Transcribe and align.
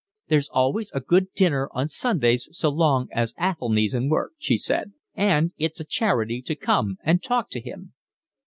"There's 0.29 0.49
always 0.49 0.91
a 0.95 0.99
good 0.99 1.31
dinner 1.35 1.69
on 1.73 1.87
Sundays 1.87 2.49
so 2.53 2.69
long 2.69 3.07
as 3.11 3.35
Athelny's 3.39 3.93
in 3.93 4.09
work," 4.09 4.31
she 4.39 4.57
said, 4.57 4.93
"and 5.13 5.51
it's 5.59 5.79
a 5.79 5.85
charity 5.85 6.41
to 6.41 6.55
come 6.55 6.97
and 7.03 7.21
talk 7.21 7.51
to 7.51 7.59
him." 7.61 7.93